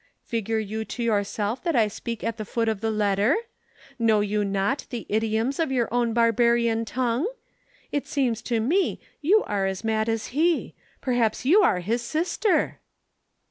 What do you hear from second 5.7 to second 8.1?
your own barbarian tongue? It